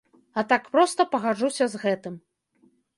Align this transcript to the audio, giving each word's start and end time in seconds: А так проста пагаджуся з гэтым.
А 0.37 0.43
так 0.53 0.63
проста 0.77 1.07
пагаджуся 1.13 1.65
з 1.77 1.85
гэтым. 1.87 2.21